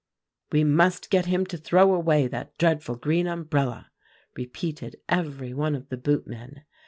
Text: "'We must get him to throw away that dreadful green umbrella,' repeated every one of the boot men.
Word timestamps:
"'We 0.51 0.63
must 0.63 1.11
get 1.11 1.27
him 1.27 1.45
to 1.45 1.57
throw 1.57 1.93
away 1.93 2.25
that 2.25 2.57
dreadful 2.57 2.95
green 2.95 3.27
umbrella,' 3.27 3.91
repeated 4.35 4.95
every 5.07 5.53
one 5.53 5.75
of 5.75 5.89
the 5.89 5.97
boot 5.97 6.25
men. 6.25 6.63